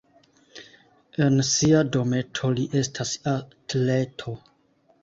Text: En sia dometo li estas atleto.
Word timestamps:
En 1.25 1.37
sia 1.49 1.83
dometo 1.99 2.53
li 2.57 2.67
estas 2.83 3.13
atleto. 3.35 4.37